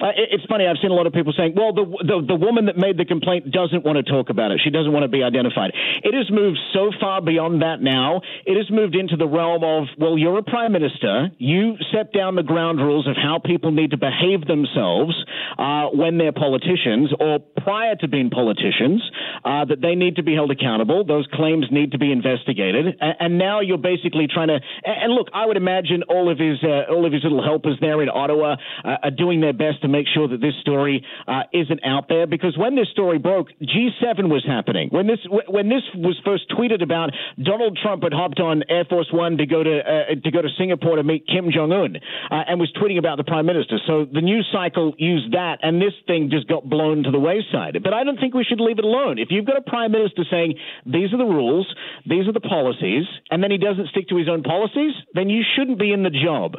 [0.05, 0.67] Uh, it- it's funny.
[0.67, 3.07] I've seen a lot of people saying, "Well, the, the the woman that made the
[3.07, 4.61] complaint doesn't want to talk about it.
[4.63, 5.73] She doesn't want to be identified."
[6.09, 8.21] It has moved so far beyond that now.
[8.45, 11.31] It has moved into the realm of, "Well, you're a prime minister.
[11.39, 15.15] You set down the ground rules of how people need to behave themselves
[15.59, 19.01] uh, when they're politicians or prior to being politicians.
[19.45, 21.05] Uh, that they need to be held accountable.
[21.05, 22.87] Those claims need to be investigated.
[23.01, 24.55] And, and now you're basically trying to.
[24.85, 27.77] And, and look, I would imagine all of his uh, all of his little helpers
[27.81, 31.47] there in Ottawa uh, are doing their best to make sure that this story uh,
[31.55, 32.27] isn't out there.
[32.27, 34.89] Because when this story broke, G7 was happening.
[34.91, 39.09] When this when this was first tweeted about, Donald Trump had hopped on Air Force
[39.13, 42.51] One to go to uh, to go to Singapore to meet Kim Jong Un, uh,
[42.51, 43.79] and was tweeting about the prime minister.
[43.87, 47.79] So the news cycle used that, and this thing just got blown to the wayside.
[47.83, 49.19] But I don't think we should leave it alone.
[49.19, 51.67] If you've got a prime minister saying these are the rules,
[52.07, 55.43] these are the policies, and then he doesn't stick to his own policies, then you
[55.55, 56.57] shouldn't be in the job.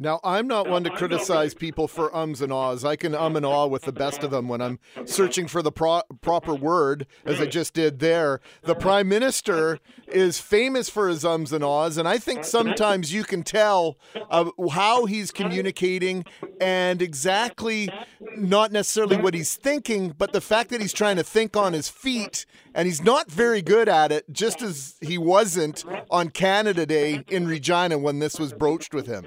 [0.00, 2.84] Now, I'm not one to criticize people for ums and ahs.
[2.84, 5.72] I can um and ah with the best of them when I'm searching for the
[5.72, 8.40] pro- proper word, as I just did there.
[8.62, 13.24] The prime minister is famous for his ums and ahs, and I think sometimes you
[13.24, 13.98] can tell
[14.30, 16.24] uh, how he's communicating
[16.60, 17.90] and exactly
[18.36, 21.88] not necessarily what he's thinking, but the fact that he's trying to think on his
[21.88, 27.24] feet, and he's not very good at it, just as he wasn't on Canada Day
[27.28, 29.26] in Regina when this was broached with him.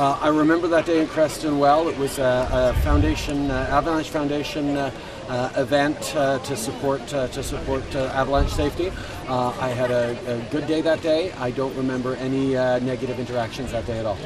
[0.00, 1.86] Uh, I remember that day in Creston well.
[1.90, 4.90] It was a, a foundation, uh, Avalanche Foundation uh,
[5.28, 8.90] uh, event uh, to support uh, to support avalanche safety.
[9.28, 11.32] I had a, a good day that day.
[11.32, 14.16] I don't remember any negative interactions that day at all.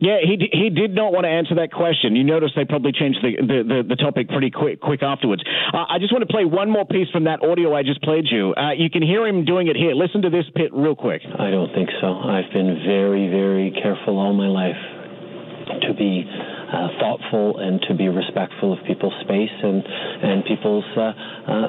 [0.00, 2.16] Yeah, he he did not want to answer that question.
[2.16, 5.42] You notice they probably changed the the, the, the topic pretty quick quick afterwards.
[5.72, 8.26] Uh, I just want to play one more piece from that audio I just played
[8.26, 8.54] you.
[8.58, 9.94] Uh, you can hear him doing it here.
[9.94, 11.22] Listen to this pit real quick.
[11.22, 12.10] I don't think so.
[12.10, 14.82] I've been very, very careful all my life
[15.86, 16.26] to be
[16.74, 21.12] uh, uh, thoughtful and to be respectful of people's space and and people's uh,
[21.46, 21.68] uh,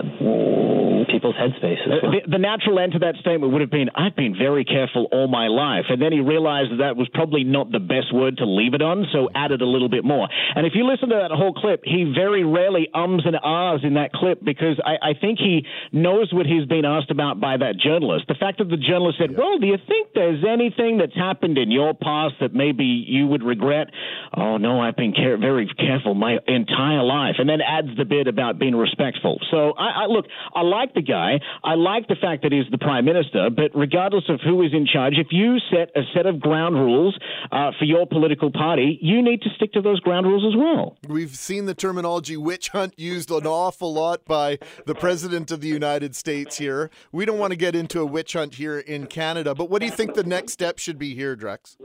[1.11, 2.11] people's headspace as well.
[2.11, 5.27] The, the natural end to that statement would have been, "I've been very careful all
[5.27, 8.45] my life," and then he realized that that was probably not the best word to
[8.45, 10.27] leave it on, so added a little bit more.
[10.55, 13.95] And if you listen to that whole clip, he very rarely ums and ahs in
[13.95, 17.77] that clip because I, I think he knows what he's being asked about by that
[17.77, 18.25] journalist.
[18.27, 21.71] The fact that the journalist said, "Well, do you think there's anything that's happened in
[21.71, 23.87] your past that maybe you would regret?"
[24.35, 28.27] Oh no, I've been care- very careful my entire life, and then adds the bit
[28.27, 29.39] about being respectful.
[29.51, 31.39] So I, I look, I like the guy.
[31.63, 33.49] I like the fact that he's the prime minister.
[33.49, 37.17] But regardless of who is in charge, if you set a set of ground rules
[37.51, 40.97] uh, for your political party, you need to stick to those ground rules as well.
[41.07, 45.67] We've seen the terminology witch hunt used an awful lot by the President of the
[45.67, 46.89] United States here.
[47.11, 49.87] We don't want to get into a witch hunt here in Canada, but what do
[49.87, 51.75] you think the next step should be here, Drex?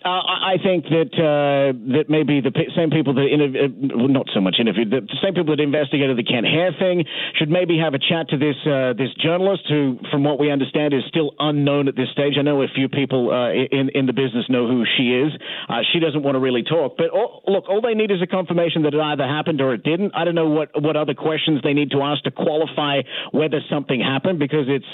[0.00, 4.32] Uh, I think that uh, that maybe the same people that interv- uh, well, not
[4.32, 7.04] so much interviewed the same people that investigated the Kent Hehr thing
[7.36, 10.94] should maybe have a chat to this uh, this journalist who, from what we understand,
[10.94, 12.40] is still unknown at this stage.
[12.40, 15.36] I know a few people uh, in in the business know who she is.
[15.68, 18.26] Uh, she doesn't want to really talk, but all, look, all they need is a
[18.26, 20.16] confirmation that it either happened or it didn't.
[20.16, 24.00] I don't know what what other questions they need to ask to qualify whether something
[24.00, 24.88] happened because it's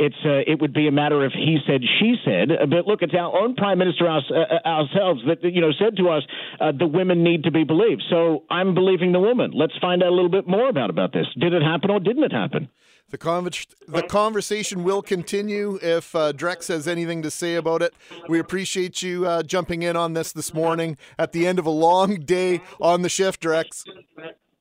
[0.00, 2.48] it's it would be a matter of he said she said.
[2.72, 6.08] But look, it's our own prime minister our, uh, ourselves that you know said to
[6.08, 6.22] us
[6.60, 8.02] uh, the women need to be believed.
[8.10, 9.52] So I'm believing the woman.
[9.54, 11.26] Let's find out a little bit more about about this.
[11.38, 12.68] Did it happen or didn't it happen?
[13.10, 17.92] The, conver- the conversation will continue if uh, Drex has anything to say about it.
[18.28, 21.70] We appreciate you uh, jumping in on this this morning at the end of a
[21.70, 23.84] long day on the shift, Drex.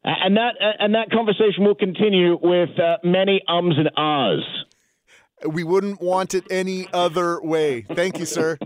[0.03, 4.43] And that and that conversation will continue with uh, many ums and ahs.
[5.47, 7.81] We wouldn't want it any other way.
[7.81, 8.57] Thank you, sir.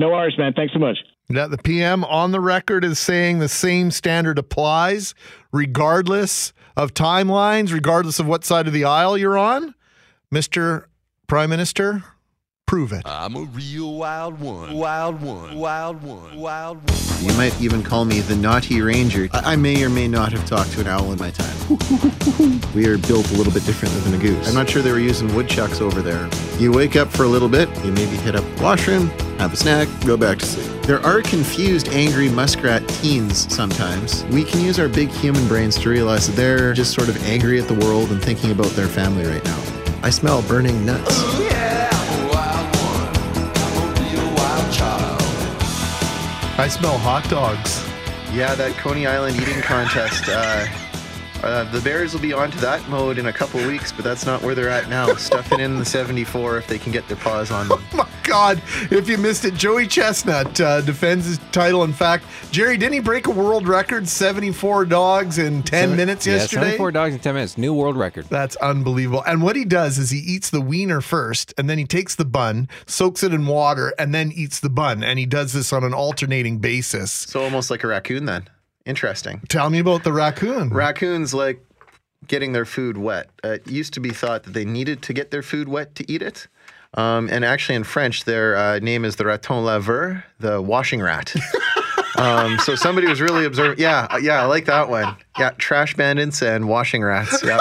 [0.00, 0.54] No worries, man.
[0.54, 0.96] Thanks so much.
[1.28, 5.14] Yeah, the PM on the record is saying the same standard applies
[5.52, 9.74] regardless of timelines, regardless of what side of the aisle you're on.
[10.32, 10.86] Mr.
[11.26, 12.02] Prime Minister,
[12.66, 13.02] prove it.
[13.04, 14.72] I'm a real wild one.
[14.72, 15.54] Wild one.
[15.58, 16.34] Wild one.
[16.34, 17.22] Wild one.
[17.22, 19.28] You might even call me the naughty ranger.
[19.34, 22.60] I I may or may not have talked to an owl in my time.
[22.74, 24.48] we are built a little bit differently than a goose.
[24.48, 26.26] I'm not sure they were using woodchucks over there.
[26.58, 29.56] You wake up for a little bit, you maybe hit up the washroom, have a
[29.56, 30.82] snack, go back to sleep.
[30.82, 34.22] There are confused, angry muskrat teens sometimes.
[34.26, 37.58] We can use our big human brains to realize that they're just sort of angry
[37.58, 39.58] at the world and thinking about their family right now.
[40.02, 41.24] I smell burning nuts.
[46.58, 47.82] I smell hot dogs.
[48.34, 50.24] Yeah, that Coney Island eating contest.
[50.28, 50.66] Uh,
[51.42, 54.42] uh, the Bears will be onto that mode in a couple weeks, but that's not
[54.42, 55.14] where they're at now.
[55.16, 57.78] Stuffing in the 74 if they can get their paws on them.
[57.92, 61.84] Oh my God, if you missed it, Joey Chestnut uh, defends his title.
[61.84, 64.06] In fact, Jerry, didn't he break a world record?
[64.08, 66.62] 74 dogs in 10 Seven- minutes yeah, yesterday?
[66.62, 67.58] 74 dogs in 10 minutes.
[67.58, 68.26] New world record.
[68.28, 69.22] That's unbelievable.
[69.26, 72.24] And what he does is he eats the wiener first, and then he takes the
[72.24, 75.02] bun, soaks it in water, and then eats the bun.
[75.02, 77.10] And he does this on an alternating basis.
[77.10, 78.48] So almost like a raccoon then.
[78.90, 79.40] Interesting.
[79.48, 80.70] Tell me about the raccoon.
[80.70, 81.64] Raccoons like
[82.26, 83.30] getting their food wet.
[83.44, 86.10] Uh, it used to be thought that they needed to get their food wet to
[86.10, 86.48] eat it.
[86.94, 91.32] Um, and actually, in French, their uh, name is the raton laveur, the washing rat.
[92.18, 93.78] um, so somebody was really observing.
[93.78, 95.14] Yeah, uh, yeah, I like that one.
[95.38, 97.44] Yeah, trash bandits and washing rats.
[97.44, 97.58] Yeah.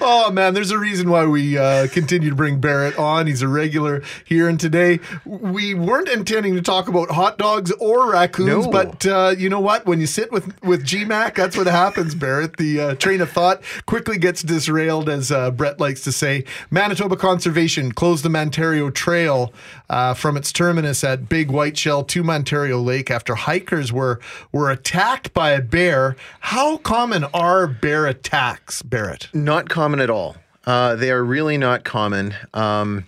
[0.00, 3.26] Oh man, there's a reason why we uh, continue to bring Barrett on.
[3.26, 8.10] He's a regular here, and today we weren't intending to talk about hot dogs or
[8.10, 8.70] raccoons, No.
[8.70, 9.86] but uh, you know what?
[9.86, 12.14] When you sit with with GMAC, that's what happens.
[12.14, 16.44] Barrett, the uh, train of thought quickly gets disrailed, as uh, Brett likes to say.
[16.70, 19.52] Manitoba Conservation closed the Mantario Trail
[19.88, 24.20] uh, from its terminus at Big Whiteshell to Mantario Lake after hikers were
[24.52, 26.16] were attacked by a bear.
[26.40, 29.28] How common are bear attacks, Barrett?
[29.32, 30.34] Not common at all.
[30.64, 32.34] Uh, they are really not common.
[32.54, 33.04] Um,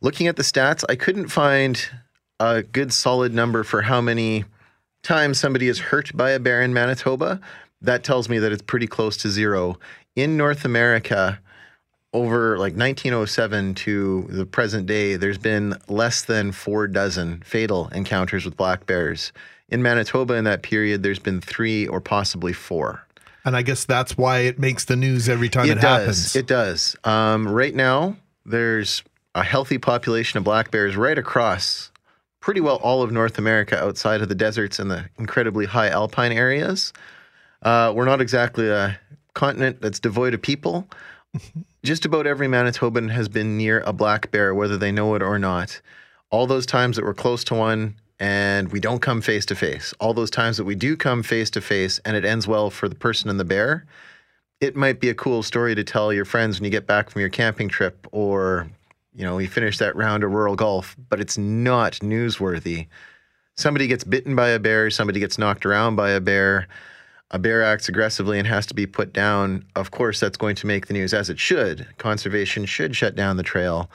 [0.00, 1.80] looking at the stats, I couldn't find
[2.40, 4.44] a good solid number for how many
[5.04, 7.40] times somebody is hurt by a bear in Manitoba.
[7.82, 9.78] That tells me that it's pretty close to zero.
[10.16, 11.38] In North America,
[12.12, 18.44] over like 1907 to the present day, there's been less than four dozen fatal encounters
[18.44, 19.32] with black bears.
[19.68, 23.06] In Manitoba, in that period, there's been three or possibly four.
[23.48, 25.82] And I guess that's why it makes the news every time it, does.
[25.82, 26.36] happens.
[26.36, 26.96] It does.
[27.02, 29.02] Um, right now, there's
[29.34, 31.90] a healthy population of black bears right across
[32.40, 36.32] pretty well all of North America outside of the deserts and the incredibly high alpine
[36.32, 36.92] areas.
[37.62, 38.98] Uh, we're not exactly a
[39.34, 40.88] continent that's devoid of people.
[41.82, 45.38] Just about every Manitoban has been near a black bear, whether they know it or
[45.38, 45.80] not.
[46.30, 49.94] All those times that we're close to one, and we don't come face to face.
[50.00, 52.88] All those times that we do come face to face and it ends well for
[52.88, 53.86] the person and the bear,
[54.60, 57.20] it might be a cool story to tell your friends when you get back from
[57.20, 58.68] your camping trip or
[59.18, 62.86] you know, you finish that round of rural golf, but it's not newsworthy.
[63.56, 66.68] Somebody gets bitten by a bear, somebody gets knocked around by a bear,
[67.32, 69.64] a bear acts aggressively and has to be put down.
[69.74, 71.88] Of course, that's going to make the news as it should.
[71.98, 73.90] Conservation should shut down the trail.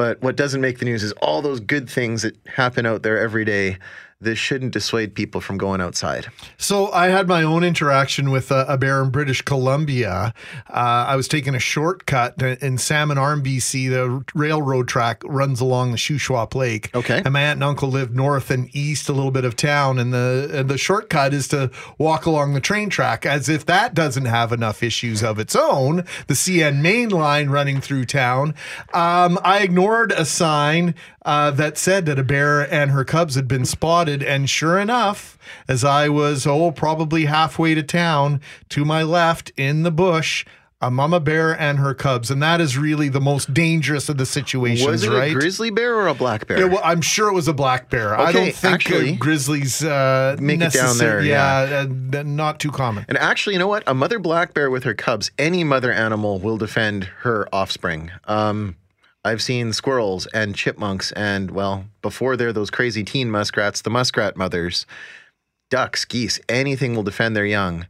[0.00, 3.18] But what doesn't make the news is all those good things that happen out there
[3.18, 3.76] every day.
[4.22, 6.28] This shouldn't dissuade people from going outside.
[6.58, 10.34] So I had my own interaction with a, a bear in British Columbia.
[10.68, 13.88] Uh, I was taking a shortcut in Salmon Arm, BC.
[13.88, 16.94] The railroad track runs along the Shuswap Lake.
[16.94, 17.22] Okay.
[17.24, 20.12] And my aunt and uncle live north and east a little bit of town, and
[20.12, 23.24] the and the shortcut is to walk along the train track.
[23.24, 27.80] As if that doesn't have enough issues of its own, the CN main line running
[27.80, 28.54] through town.
[28.92, 30.94] Um, I ignored a sign
[31.24, 34.09] uh, that said that a bear and her cubs had been spotted.
[34.22, 35.38] And sure enough,
[35.68, 38.40] as I was, oh, probably halfway to town,
[38.70, 40.44] to my left in the bush,
[40.82, 42.30] a mama bear and her cubs.
[42.30, 45.30] And that is really the most dangerous of the situations, Was it right?
[45.30, 46.66] a grizzly bear or a black bear?
[46.68, 48.18] Well, I'm sure it was a black bear.
[48.18, 51.68] I don't think actually, uh, grizzlies uh, make it down there, yeah.
[51.68, 53.04] Yeah, uh, not too common.
[53.08, 53.82] And actually, you know what?
[53.86, 58.10] A mother black bear with her cubs, any mother animal will defend her offspring.
[58.24, 58.76] Um,
[59.24, 64.36] I've seen squirrels and chipmunks, and well, before they're those crazy teen muskrats, the muskrat
[64.36, 64.86] mothers,
[65.68, 67.86] ducks, geese, anything will defend their young.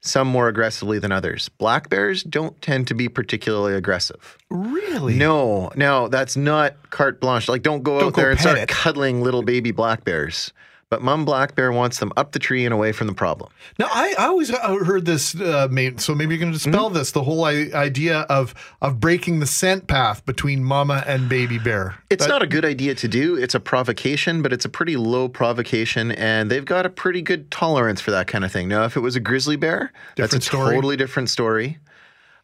[0.00, 1.48] Some more aggressively than others.
[1.48, 4.38] Black bears don't tend to be particularly aggressive.
[4.48, 5.16] Really?
[5.16, 7.48] No, no, that's not carte blanche.
[7.48, 8.68] Like, don't go Don't out go there and start it.
[8.68, 10.52] cuddling little baby black bears.
[10.90, 13.50] But mom black bear wants them up the tree and away from the problem.
[13.78, 15.68] Now, I, I always uh, heard this, uh,
[15.98, 16.70] so maybe you're going to Hmm?
[16.70, 21.28] dispel this the whole I- idea of of breaking the scent path between mama and
[21.28, 21.96] baby bear.
[22.08, 23.36] It's That- not a good idea to do.
[23.36, 27.50] It's a provocation, but it's a pretty low provocation, and they've got a pretty good
[27.50, 28.66] tolerance for that kind of thing.
[28.68, 30.74] Now, if it was a grizzly bear, Different that's a story.
[30.74, 31.78] totally different story.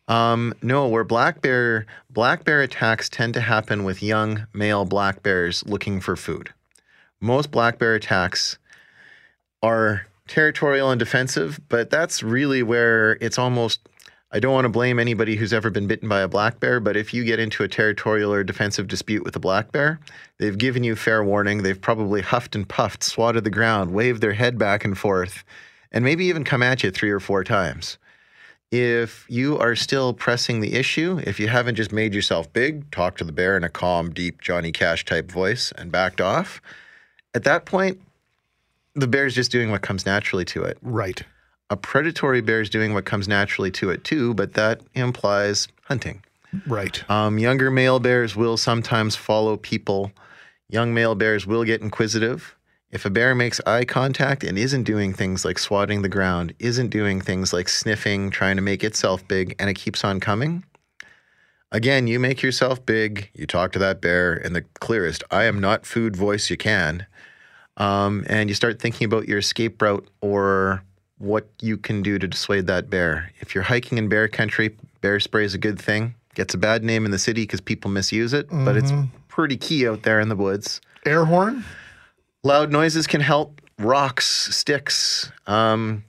[0.07, 5.22] Um, no, where black bear black bear attacks tend to happen with young male black
[5.22, 6.51] bears looking for food.
[7.25, 8.59] Most black bear attacks
[9.62, 13.81] are territorial and defensive, but that's really where it's almost.
[14.31, 16.99] I don't want to blame anybody who's ever been bitten by a black bear, but
[16.99, 20.01] if you get into a territorial or defensive dispute with a black bear,
[20.39, 21.62] they've given you fair warning.
[21.62, 25.45] They've probably huffed and puffed, swatted the ground, waved their head back and forth,
[25.93, 27.97] and maybe even come at you three or four times.
[28.70, 33.16] If you are still pressing the issue, if you haven't just made yourself big, talked
[33.18, 36.61] to the bear in a calm, deep Johnny Cash type voice and backed off,
[37.35, 38.01] at that point,
[38.95, 40.78] the bear's just doing what comes naturally to it.
[40.82, 41.22] Right.
[41.70, 46.22] A predatory bear is doing what comes naturally to it too, but that implies hunting.
[46.66, 47.09] Right.
[47.11, 50.12] Um, younger male bears will sometimes follow people.
[50.68, 52.55] Young male bears will get inquisitive.
[52.91, 56.91] If a bear makes eye contact and isn't doing things like swatting the ground, isn't
[56.91, 60.64] doing things like sniffing, trying to make itself big, and it keeps on coming,
[61.72, 65.61] again, you make yourself big, you talk to that bear in the clearest, I am
[65.61, 67.07] not food voice you can,
[67.77, 70.83] um, and you start thinking about your escape route or
[71.18, 73.31] what you can do to dissuade that bear.
[73.41, 76.14] If you're hiking in bear country, bear spray is a good thing.
[76.35, 79.09] Gets a bad name in the city because people misuse it, but it's Mhm.
[79.29, 80.81] pretty key out there in the woods.
[81.07, 81.64] Air horn?
[82.43, 83.61] Loud noises can help.
[83.79, 85.31] Rocks, sticks.
[85.47, 86.05] Um,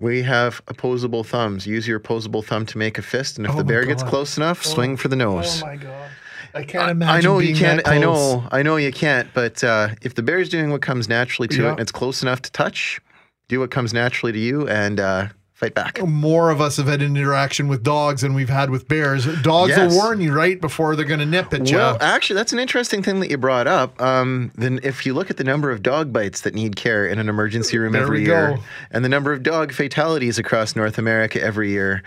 [0.00, 1.66] we have opposable thumbs.
[1.66, 4.36] Use your opposable thumb to make a fist, and if Oh the bear gets close
[4.36, 5.62] enough, swing for the nose.
[5.62, 6.10] Oh my god.
[6.54, 7.16] I can't imagine.
[7.16, 7.86] I know you can't.
[7.86, 8.46] I know.
[8.52, 9.28] I know you can't.
[9.34, 11.68] But uh, if the bear's doing what comes naturally to Yeah.
[11.68, 13.00] it, and it's close enough to touch,
[13.48, 16.00] do what comes naturally to you, and uh, fight back.
[16.06, 19.24] More of us have had an interaction with dogs than we've had with bears.
[19.42, 19.92] Dogs Yes.
[19.92, 21.76] will warn you right before they're going to nip at you.
[21.76, 24.00] Well, actually, that's an interesting thing that you brought up.
[24.00, 27.18] Um, then, if you look at the number of dog bites that need care in
[27.18, 28.62] an emergency room There every year, go.
[28.92, 32.02] and the number of dog fatalities across North America every year,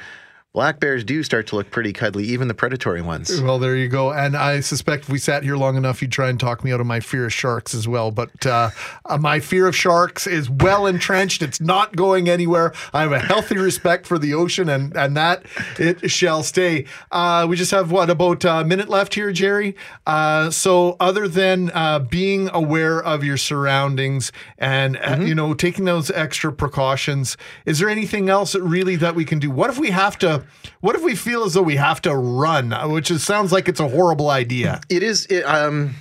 [0.57, 3.39] black bears do start to look pretty cuddly, even the predatory ones.
[3.39, 4.11] Well, there you go.
[4.11, 6.81] And I suspect if we sat here long enough, you'd try and talk me out
[6.81, 8.09] of my fear of sharks as well.
[8.09, 8.71] But uh,
[9.05, 11.43] uh, my fear of sharks is well entrenched.
[11.43, 12.73] It's not going anywhere.
[12.91, 15.45] I have a healthy respect for the ocean, and, and that
[15.77, 16.85] it shall stay.
[17.11, 19.75] Uh, we just have, what, about a minute left here, Jerry?
[20.07, 25.85] Uh, so, other than uh, being aware of your surroundings and, uh, you know, taking
[25.85, 27.37] those extra precautions,
[27.67, 29.51] is there anything else that really that we can do?
[29.51, 30.46] What if we have to,
[30.81, 33.79] what if we feel as though we have to run, which is, sounds like it's
[33.79, 34.81] a horrible idea?
[34.89, 35.25] It is.
[35.27, 35.95] It, um,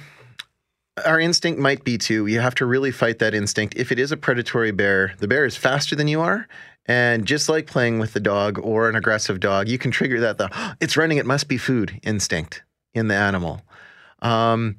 [1.05, 2.27] our instinct might be to.
[2.27, 3.77] You have to really fight that instinct.
[3.77, 6.47] If it is a predatory bear, the bear is faster than you are.
[6.87, 10.39] And just like playing with the dog or an aggressive dog, you can trigger that
[10.39, 12.63] the it's running, it must be food instinct
[12.95, 13.63] in the animal.
[14.23, 14.77] Um,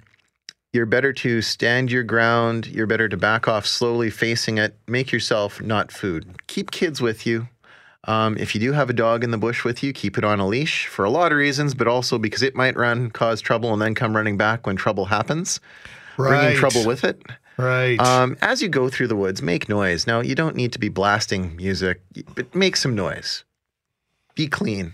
[0.74, 2.68] you're better to stand your ground.
[2.68, 4.78] You're better to back off slowly, facing it.
[4.88, 6.36] Make yourself not food.
[6.48, 7.48] Keep kids with you.
[8.08, 10.40] Um, if you do have a dog in the bush with you, keep it on
[10.40, 13.74] a leash for a lot of reasons, but also because it might run, cause trouble,
[13.74, 15.60] and then come running back when trouble happens,
[16.18, 16.30] Right.
[16.40, 17.22] bringing trouble with it.
[17.58, 18.00] Right.
[18.00, 20.08] Um, as you go through the woods, make noise.
[20.08, 22.02] Now, you don't need to be blasting music,
[22.36, 23.44] but make some noise.
[24.36, 24.94] Be clean.